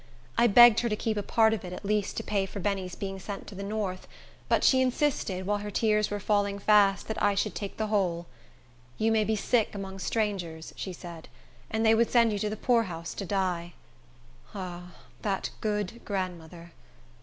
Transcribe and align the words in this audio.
I 0.35 0.47
begged 0.47 0.79
her 0.79 0.89
to 0.89 0.95
keep 0.95 1.15
a 1.15 1.21
part 1.21 1.53
of 1.53 1.63
it, 1.63 1.71
at 1.73 1.85
least, 1.85 2.17
to 2.17 2.23
pay 2.23 2.47
for 2.47 2.59
Benny's 2.59 2.95
being 2.95 3.19
sent 3.19 3.45
to 3.45 3.53
the 3.53 3.61
north; 3.61 4.07
but 4.49 4.63
she 4.63 4.81
insisted, 4.81 5.45
while 5.45 5.59
her 5.59 5.69
tears 5.69 6.09
were 6.09 6.19
falling 6.19 6.57
fast, 6.57 7.07
that 7.07 7.21
I 7.21 7.35
should 7.35 7.53
take 7.53 7.77
the 7.77 7.85
whole. 7.85 8.25
"You 8.97 9.11
may 9.11 9.23
be 9.23 9.35
sick 9.35 9.75
among 9.75 9.99
strangers," 9.99 10.73
she 10.75 10.91
said, 10.91 11.27
"and 11.69 11.85
they 11.85 11.93
would 11.93 12.09
send 12.09 12.33
you 12.33 12.39
to 12.39 12.49
the 12.49 12.57
poorhouse 12.57 13.13
to 13.13 13.25
die." 13.27 13.73
Ah, 14.55 14.95
that 15.21 15.51
good 15.61 16.03
grandmother! 16.03 16.71